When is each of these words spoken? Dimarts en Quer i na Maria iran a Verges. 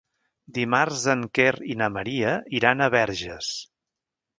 Dimarts 0.57 1.03
en 1.15 1.21
Quer 1.39 1.47
i 1.75 1.77
na 1.85 1.93
Maria 2.01 2.35
iran 2.63 2.83
a 2.89 2.93
Verges. 3.01 3.57